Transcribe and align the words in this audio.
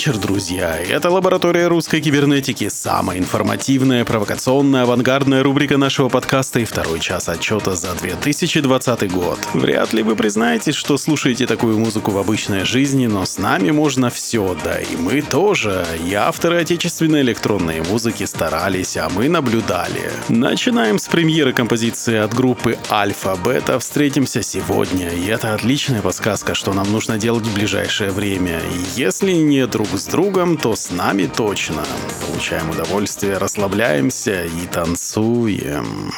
Вечер, 0.00 0.16
друзья. 0.16 0.29
Это 0.40 1.10
лаборатория 1.10 1.66
русской 1.66 2.00
кибернетики, 2.00 2.70
самая 2.70 3.18
информативная, 3.18 4.06
провокационная, 4.06 4.84
авангардная 4.84 5.42
рубрика 5.42 5.76
нашего 5.76 6.08
подкаста 6.08 6.60
и 6.60 6.64
второй 6.64 6.98
час 6.98 7.28
отчета 7.28 7.76
за 7.76 7.94
2020 7.94 9.12
год. 9.12 9.38
Вряд 9.52 9.92
ли 9.92 10.02
вы 10.02 10.16
признаетесь, 10.16 10.76
что 10.76 10.96
слушаете 10.96 11.46
такую 11.46 11.78
музыку 11.78 12.10
в 12.10 12.16
обычной 12.16 12.64
жизни, 12.64 13.06
но 13.06 13.26
с 13.26 13.36
нами 13.36 13.70
можно 13.70 14.08
все, 14.08 14.56
да 14.64 14.78
и 14.78 14.96
мы 14.96 15.20
тоже. 15.20 15.86
И 16.06 16.14
авторы 16.14 16.56
отечественной 16.62 17.20
электронной 17.20 17.82
музыки 17.82 18.24
старались, 18.24 18.96
а 18.96 19.10
мы 19.10 19.28
наблюдали. 19.28 20.10
Начинаем 20.30 20.98
с 20.98 21.06
премьеры 21.06 21.52
композиции 21.52 22.16
от 22.16 22.32
группы 22.32 22.78
Альфа 22.90 23.36
Бета. 23.36 23.78
Встретимся 23.78 24.40
сегодня, 24.42 25.10
и 25.10 25.26
это 25.26 25.52
отличная 25.52 26.00
подсказка, 26.00 26.54
что 26.54 26.72
нам 26.72 26.90
нужно 26.90 27.18
делать 27.18 27.44
в 27.44 27.54
ближайшее 27.54 28.10
время. 28.10 28.62
Если 28.96 29.32
не 29.32 29.66
друг 29.66 29.88
с 29.92 30.06
другом, 30.06 30.29
то 30.56 30.76
с 30.76 30.90
нами 30.90 31.26
точно. 31.26 31.82
Получаем 32.26 32.70
удовольствие, 32.70 33.38
расслабляемся 33.38 34.44
и 34.44 34.66
танцуем. 34.72 36.12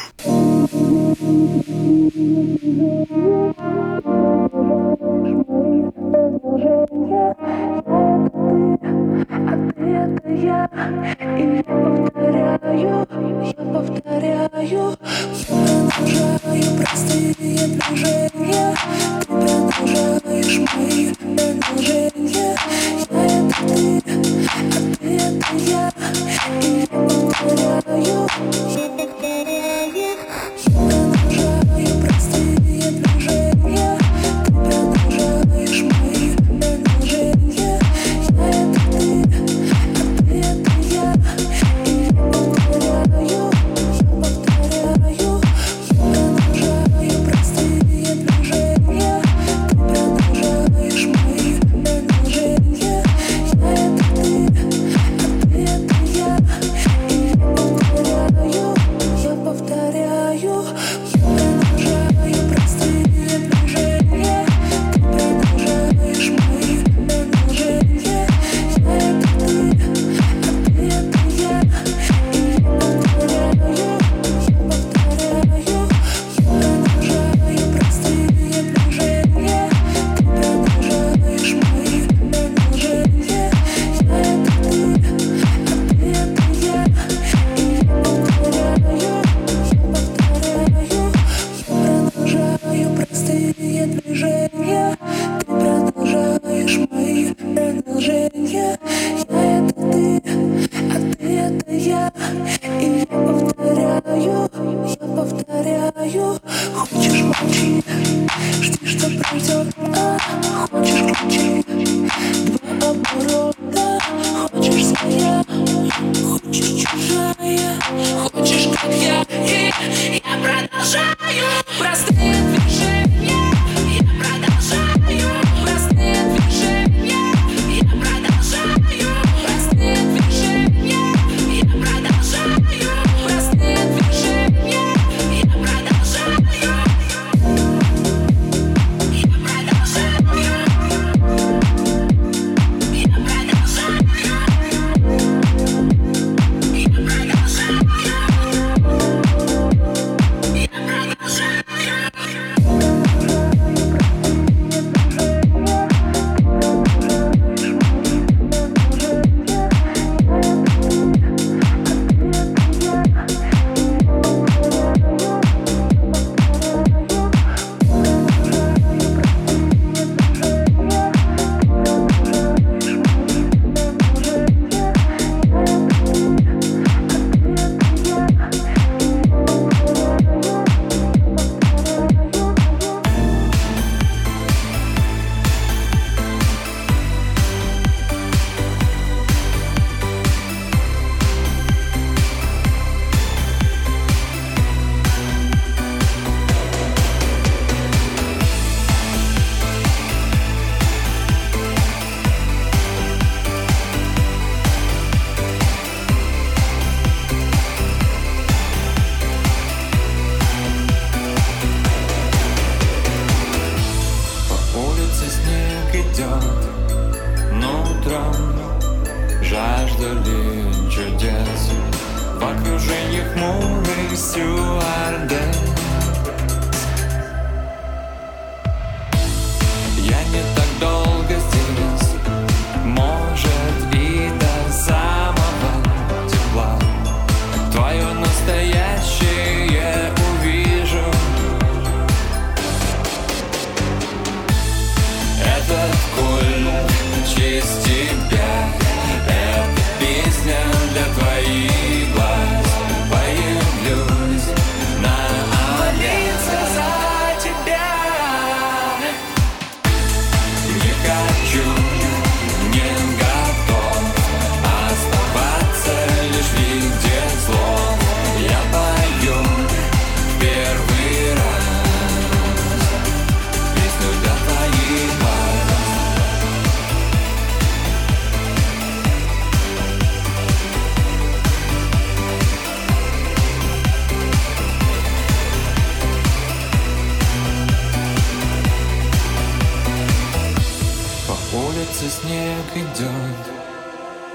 night 224.93 225.31
and. 225.31 225.72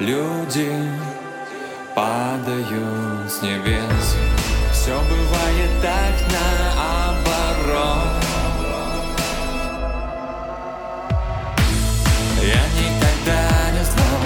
люди 0.08 0.72
падают 1.94 3.30
с 3.30 3.42
небес. 3.42 4.16
Все 4.72 4.98
бывает 5.02 5.70
так 5.82 6.14
наоборот. 6.32 8.24
Я 12.40 12.64
никогда 12.80 13.42
не 13.74 13.84
знал, 13.84 14.22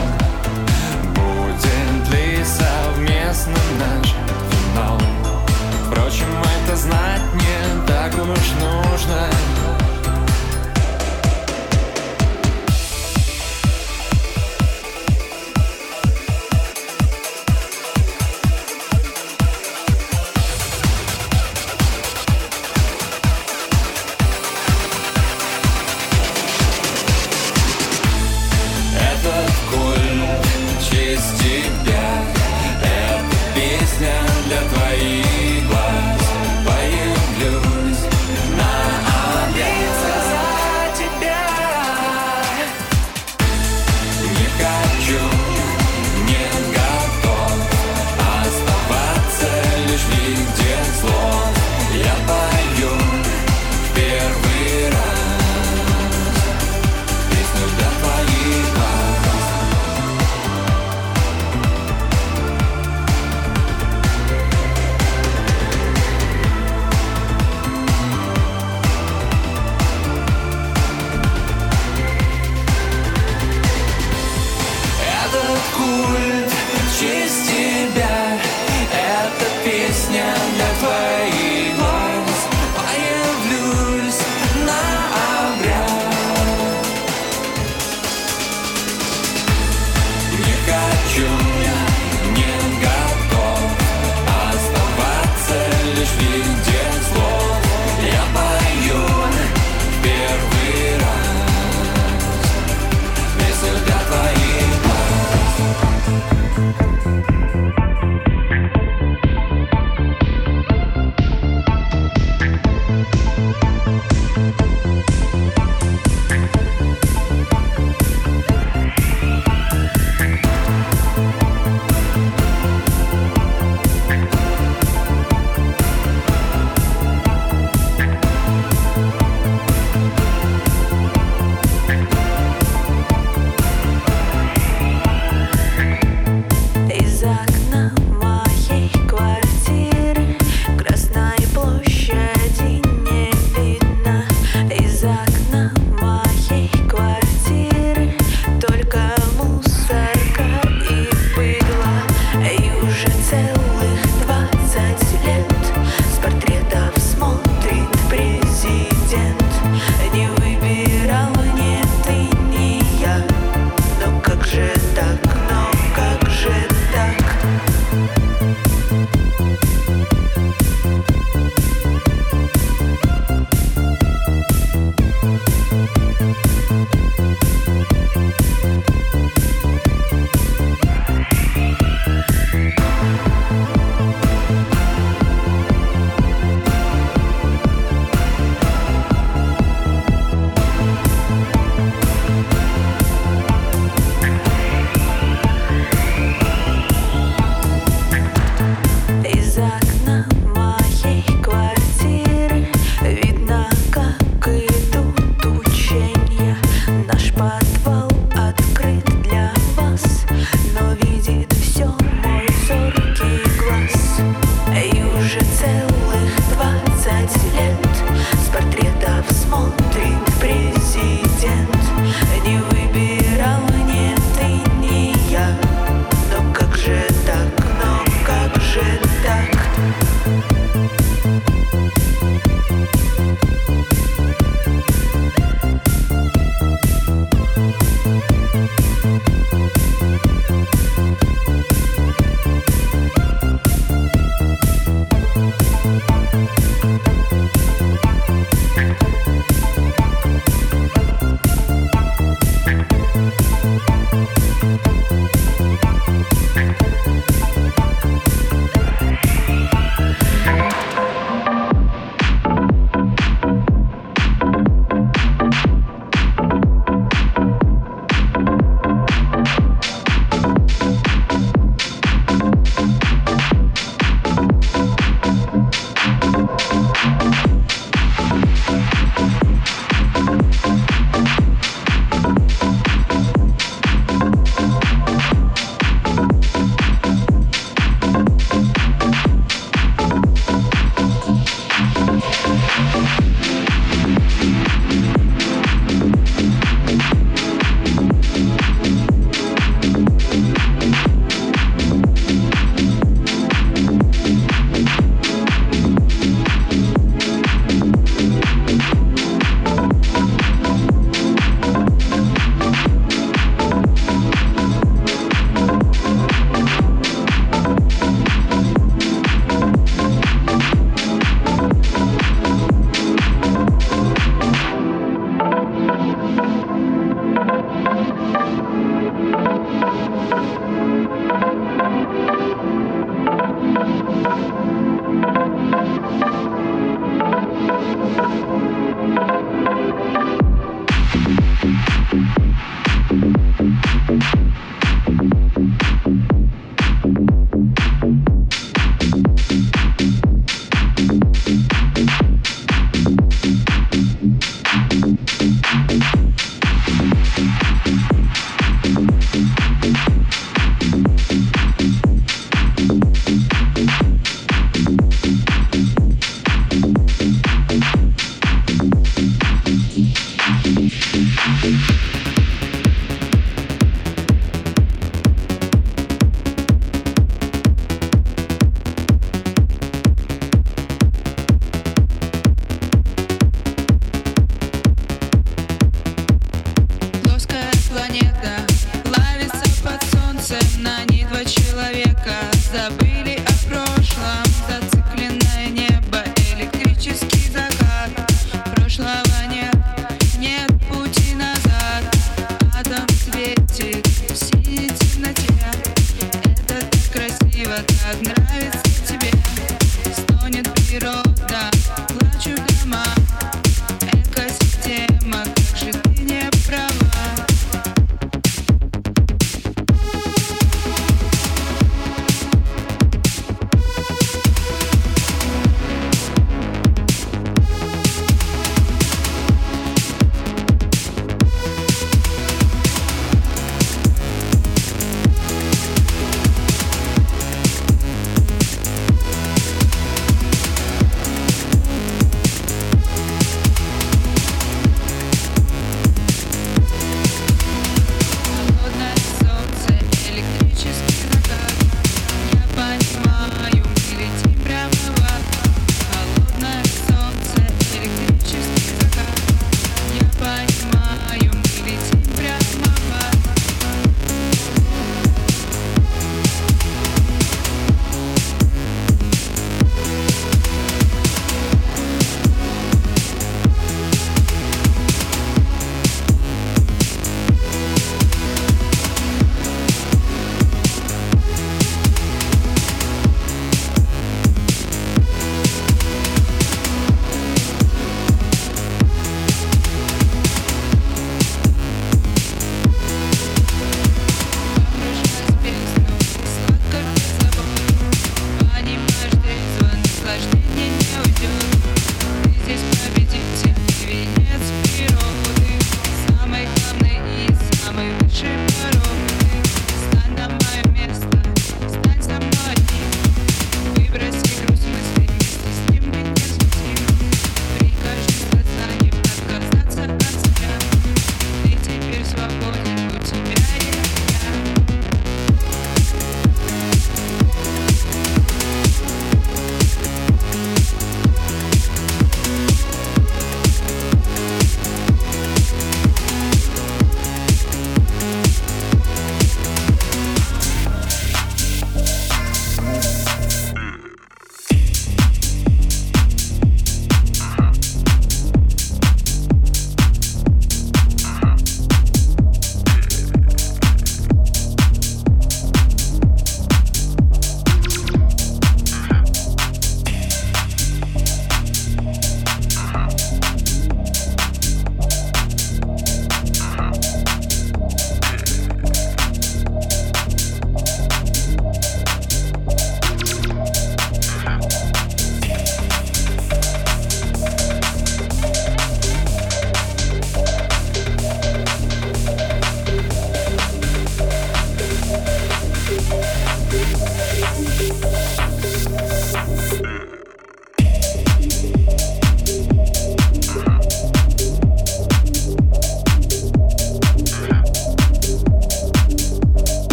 будет 1.17 2.03
ли 2.15 2.45
совместным 2.45 3.69
наш 3.81 4.15
финал. 4.51 5.01
Впрочем, 5.87 6.29
это 6.62 6.77
знать 6.77 7.23
не 7.35 7.87
так 7.89 8.12
уж 8.15 8.53
нужно. 8.61 9.52
Christine. 31.23 31.92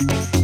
Я 0.00 0.37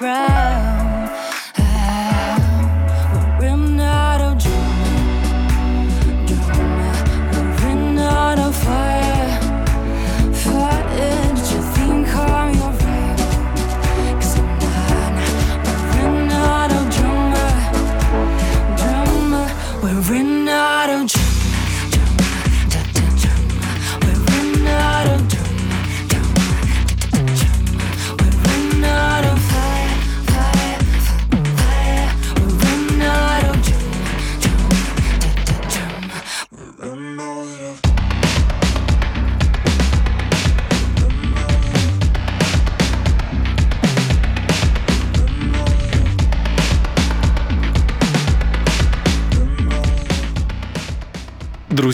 right. 0.00 0.59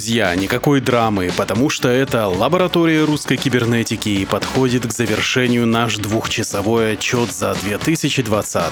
Друзья, 0.06 0.32
никакой 0.36 0.80
драмы, 0.80 1.32
потому 1.36 1.68
что 1.68 1.88
это 1.88 2.28
лаборатория 2.28 3.02
русской 3.02 3.36
кибернетики 3.36 4.08
и 4.08 4.24
подходит 4.24 4.86
к 4.86 4.92
завершению 4.92 5.66
наш 5.66 5.96
двухчасовой 5.96 6.92
отчет 6.92 7.32
за 7.32 7.56
2020. 7.64 8.62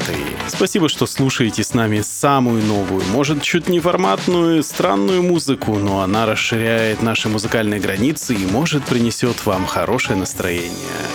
Спасибо, 0.47 0.89
что 0.89 1.07
слушаете 1.07 1.65
с 1.65 1.75
нами 1.75 2.03
самую 2.03 2.63
новую, 2.63 3.03
может, 3.07 3.43
чуть 3.43 3.69
неформатную, 3.69 4.63
странную 4.63 5.25
музыку, 5.25 5.75
но 5.75 6.03
она 6.03 6.25
расширяет 6.25 7.03
наши 7.03 7.29
музыкальные 7.29 7.81
границы 7.81 8.33
и, 8.33 8.47
может, 8.47 8.85
принесет 8.85 9.45
вам 9.45 9.67
хорошее 9.67 10.17
настроение. 10.17 10.71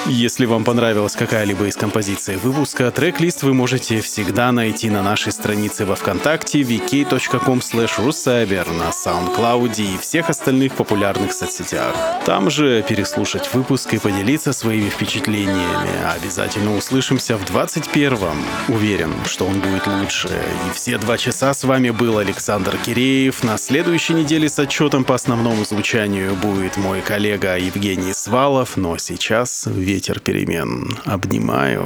Если 0.06 0.46
вам 0.46 0.66
понравилась 0.66 1.16
какая-либо 1.16 1.68
из 1.68 1.78
композиций 1.78 2.36
выпуска, 2.36 2.92
трек-лист 2.92 3.44
вы 3.44 3.54
можете 3.54 4.02
всегда 4.02 4.52
найти 4.52 4.90
на 4.90 5.02
нашей 5.02 5.32
странице 5.32 5.86
во 5.86 5.96
Вконтакте 5.96 6.60
vk.com 6.60 7.60
rusaber 7.60 8.68
на 8.78 8.90
SoundCloud 8.90 9.82
и 9.82 9.98
всех 10.10 10.32
остальных 10.32 10.74
популярных 10.74 11.32
соцсетях. 11.34 11.94
Там 12.26 12.50
же 12.50 12.82
переслушать 12.82 13.54
выпуск 13.54 13.94
и 13.94 14.00
поделиться 14.00 14.54
своими 14.54 14.90
впечатлениями. 14.90 16.16
Обязательно 16.18 16.76
услышимся 16.76 17.38
в 17.38 17.44
21-м. 17.44 18.44
Уверен, 18.70 19.14
что 19.28 19.46
он 19.46 19.60
будет 19.60 19.86
лучше. 19.86 20.30
И 20.68 20.74
все 20.74 20.98
два 20.98 21.16
часа 21.20 21.54
с 21.54 21.64
вами 21.64 21.92
был 21.92 22.18
Александр 22.18 22.76
Киреев. 22.78 23.44
На 23.44 23.58
следующей 23.58 24.16
неделе 24.16 24.50
с 24.50 24.58
отчетом 24.58 25.04
по 25.04 25.14
основному 25.14 25.64
звучанию 25.64 26.34
будет 26.34 26.78
мой 26.78 27.02
коллега 27.02 27.60
Евгений 27.60 28.14
Свалов. 28.14 28.78
Но 28.78 28.98
сейчас 28.98 29.68
ветер 29.68 30.20
перемен. 30.22 30.98
Обнимаю. 31.06 31.86